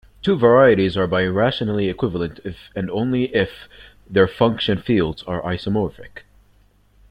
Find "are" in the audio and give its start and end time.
0.97-1.07, 5.27-5.43